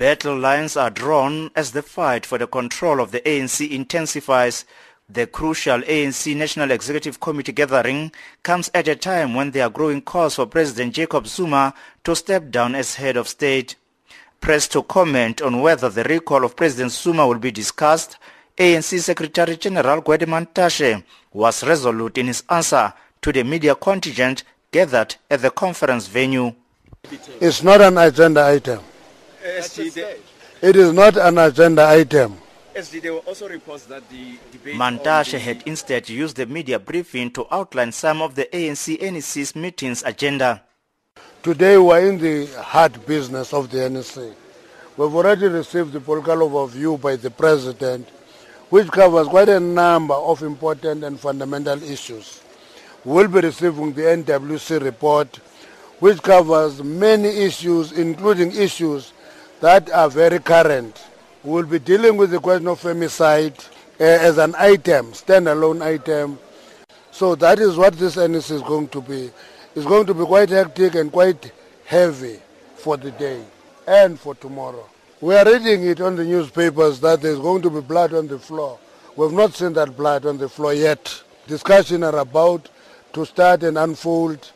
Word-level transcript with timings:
Battle 0.00 0.38
lines 0.38 0.78
are 0.78 0.88
drawn 0.88 1.50
as 1.54 1.72
the 1.72 1.82
fight 1.82 2.24
for 2.24 2.38
the 2.38 2.46
control 2.46 3.02
of 3.02 3.10
the 3.10 3.20
ANC 3.20 3.70
intensifies. 3.70 4.64
The 5.10 5.26
crucial 5.26 5.80
ANC 5.82 6.34
National 6.34 6.70
Executive 6.70 7.20
Committee 7.20 7.52
gathering 7.52 8.10
comes 8.42 8.70
at 8.72 8.88
a 8.88 8.96
time 8.96 9.34
when 9.34 9.50
there 9.50 9.66
are 9.66 9.68
growing 9.68 10.00
calls 10.00 10.36
for 10.36 10.46
President 10.46 10.94
Jacob 10.94 11.26
Zuma 11.26 11.74
to 12.04 12.16
step 12.16 12.50
down 12.50 12.74
as 12.74 12.94
head 12.94 13.18
of 13.18 13.28
state. 13.28 13.76
Pressed 14.40 14.72
to 14.72 14.82
comment 14.84 15.42
on 15.42 15.60
whether 15.60 15.90
the 15.90 16.04
recall 16.04 16.46
of 16.46 16.56
President 16.56 16.92
Zuma 16.92 17.26
will 17.26 17.38
be 17.38 17.50
discussed, 17.50 18.16
ANC 18.56 18.98
Secretary 19.00 19.58
General 19.58 20.00
Gwede 20.00 20.26
Mantashe 20.26 21.04
was 21.30 21.62
resolute 21.62 22.16
in 22.16 22.28
his 22.28 22.42
answer 22.48 22.94
to 23.20 23.32
the 23.32 23.44
media 23.44 23.74
contingent 23.74 24.44
gathered 24.72 25.16
at 25.30 25.42
the 25.42 25.50
conference 25.50 26.06
venue. 26.06 26.54
It's 27.38 27.62
not 27.62 27.82
an 27.82 27.98
agenda 27.98 28.46
item. 28.46 28.80
SG, 29.44 30.16
It 30.62 30.76
is 30.76 30.92
not 30.92 31.16
an 31.16 31.38
agenda 31.38 31.86
item. 31.86 32.36
SG, 32.74 33.00
there 33.02 33.12
were 33.14 33.20
also 33.20 33.48
reports 33.48 33.84
that 33.86 34.08
the 34.10 34.36
debate 34.52 34.76
Mantashe 34.76 35.32
the- 35.32 35.38
had 35.38 35.62
instead 35.66 36.08
used 36.08 36.36
the 36.36 36.46
media 36.46 36.78
briefing 36.78 37.30
to 37.32 37.46
outline 37.50 37.92
some 37.92 38.22
of 38.22 38.34
the 38.34 38.44
ANC 38.54 38.98
NEC's 39.00 39.56
meetings 39.56 40.02
agenda. 40.04 40.62
Today 41.42 41.78
we 41.78 41.90
are 41.92 42.00
in 42.06 42.18
the 42.18 42.46
hard 42.62 43.04
business 43.06 43.52
of 43.54 43.70
the 43.70 43.88
NEC. 43.88 44.34
We've 44.96 45.14
already 45.14 45.46
received 45.46 45.92
the 45.92 46.00
political 46.00 46.36
overview 46.48 47.00
by 47.00 47.16
the 47.16 47.30
President, 47.30 48.06
which 48.68 48.88
covers 48.88 49.26
quite 49.26 49.48
a 49.48 49.58
number 49.58 50.14
of 50.14 50.42
important 50.42 51.02
and 51.02 51.18
fundamental 51.18 51.82
issues. 51.82 52.40
We'll 53.04 53.28
be 53.28 53.40
receiving 53.40 53.94
the 53.94 54.02
NWC 54.02 54.78
report, 54.82 55.40
which 56.00 56.22
covers 56.22 56.82
many 56.82 57.28
issues, 57.28 57.92
including 57.92 58.52
issues 58.54 59.12
that 59.60 59.90
are 59.90 60.08
very 60.08 60.38
current. 60.38 61.06
We'll 61.44 61.66
be 61.66 61.78
dealing 61.78 62.16
with 62.16 62.30
the 62.30 62.40
question 62.40 62.66
of 62.68 62.80
femicide 62.80 63.58
uh, 64.00 64.04
as 64.04 64.38
an 64.38 64.54
item, 64.56 65.12
standalone 65.12 65.82
item, 65.82 66.38
so 67.10 67.34
that 67.36 67.58
is 67.58 67.76
what 67.76 67.94
this 67.94 68.16
NS 68.16 68.50
is 68.50 68.62
going 68.62 68.88
to 68.88 69.00
be. 69.00 69.30
It's 69.74 69.86
going 69.86 70.06
to 70.06 70.14
be 70.14 70.24
quite 70.24 70.48
hectic 70.48 70.94
and 70.94 71.12
quite 71.12 71.52
heavy 71.84 72.40
for 72.76 72.96
the 72.96 73.10
day 73.12 73.42
and 73.86 74.18
for 74.18 74.34
tomorrow. 74.34 74.88
We 75.20 75.34
are 75.34 75.44
reading 75.44 75.84
it 75.84 76.00
on 76.00 76.16
the 76.16 76.24
newspapers 76.24 77.00
that 77.00 77.20
there's 77.20 77.38
going 77.38 77.62
to 77.62 77.70
be 77.70 77.80
blood 77.80 78.14
on 78.14 78.26
the 78.26 78.38
floor. 78.38 78.78
We've 79.16 79.32
not 79.32 79.54
seen 79.54 79.74
that 79.74 79.96
blood 79.96 80.24
on 80.24 80.38
the 80.38 80.48
floor 80.48 80.72
yet. 80.72 81.22
Discussions 81.46 82.02
are 82.04 82.18
about 82.18 82.70
to 83.12 83.26
start 83.26 83.62
and 83.64 83.76
unfold. 83.76 84.50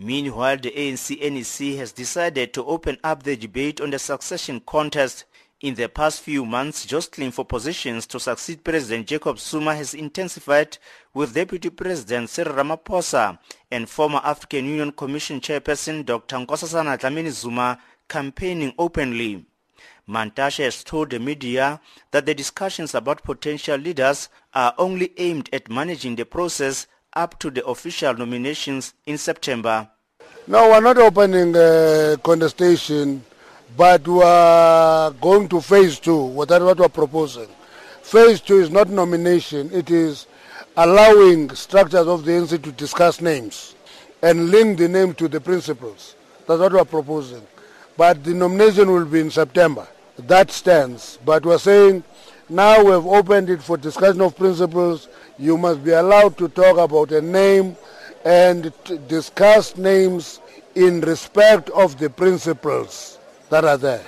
Meanwhile, 0.00 0.58
the 0.58 0.70
ANC 0.70 1.18
NEC 1.20 1.76
has 1.78 1.90
decided 1.90 2.54
to 2.54 2.64
open 2.64 2.98
up 3.02 3.24
the 3.24 3.36
debate 3.36 3.80
on 3.80 3.90
the 3.90 3.98
succession 3.98 4.60
contest. 4.60 5.24
In 5.60 5.74
the 5.74 5.88
past 5.88 6.20
few 6.20 6.46
months, 6.46 6.86
jostling 6.86 7.32
for 7.32 7.44
positions 7.44 8.06
to 8.06 8.20
succeed 8.20 8.62
President 8.62 9.08
Jacob 9.08 9.40
Zuma 9.40 9.74
has 9.74 9.94
intensified 9.94 10.78
with 11.12 11.34
Deputy 11.34 11.68
President 11.68 12.30
Cyril 12.30 12.54
Ramaphosa 12.54 13.40
and 13.72 13.90
former 13.90 14.20
African 14.22 14.66
Union 14.66 14.92
Commission 14.92 15.40
Chairperson 15.40 16.06
Dr. 16.06 16.36
Nkosazana 16.36 16.96
Dlamini 16.96 17.30
Zuma 17.30 17.80
campaigning 18.08 18.72
openly. 18.78 19.44
Mantashe 20.08 20.62
has 20.62 20.84
told 20.84 21.10
the 21.10 21.18
media 21.18 21.80
that 22.12 22.24
the 22.24 22.34
discussions 22.36 22.94
about 22.94 23.24
potential 23.24 23.76
leaders 23.76 24.28
are 24.54 24.74
only 24.78 25.12
aimed 25.16 25.50
at 25.52 25.68
managing 25.68 26.14
the 26.14 26.24
process 26.24 26.86
up 27.18 27.36
to 27.40 27.50
the 27.50 27.66
official 27.66 28.14
nominations 28.14 28.94
in 29.04 29.18
September. 29.18 29.88
No, 30.46 30.70
we're 30.70 30.80
not 30.80 30.98
opening 30.98 31.52
a 31.56 32.16
contestation, 32.22 33.24
but 33.76 34.06
we 34.06 34.22
are 34.22 35.10
going 35.10 35.48
to 35.48 35.60
phase 35.60 35.98
two. 35.98 36.16
What 36.16 36.48
That's 36.48 36.62
what 36.62 36.78
we're 36.78 36.88
proposing. 36.88 37.48
Phase 38.02 38.40
two 38.40 38.60
is 38.60 38.70
not 38.70 38.88
nomination. 38.88 39.68
It 39.72 39.90
is 39.90 40.28
allowing 40.76 41.50
structures 41.56 42.06
of 42.06 42.24
the 42.24 42.30
NC 42.30 42.62
to 42.62 42.72
discuss 42.72 43.20
names 43.20 43.74
and 44.22 44.50
link 44.50 44.78
the 44.78 44.88
name 44.88 45.12
to 45.14 45.26
the 45.26 45.40
principles. 45.40 46.14
That's 46.46 46.60
what 46.60 46.72
we're 46.72 46.84
proposing. 46.84 47.44
But 47.96 48.22
the 48.22 48.32
nomination 48.32 48.92
will 48.92 49.04
be 49.04 49.20
in 49.20 49.30
September. 49.32 49.88
That 50.18 50.52
stands. 50.52 51.18
But 51.24 51.44
we're 51.44 51.58
saying 51.58 52.04
now 52.48 52.82
we've 52.82 53.06
opened 53.06 53.50
it 53.50 53.62
for 53.62 53.76
discussion 53.76 54.20
of 54.20 54.36
principles. 54.36 55.08
You 55.38 55.58
must 55.58 55.84
be 55.84 55.90
allowed 55.90 56.36
to 56.38 56.48
talk 56.48 56.78
about 56.78 57.12
a 57.12 57.20
name 57.20 57.76
and 58.24 58.72
discuss 59.06 59.76
names 59.76 60.40
in 60.74 61.00
respect 61.00 61.70
of 61.70 61.98
the 61.98 62.10
principles 62.10 63.18
that 63.50 63.64
are 63.64 63.76
there. 63.76 64.04